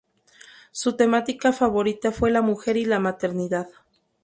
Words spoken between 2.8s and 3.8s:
la maternidad.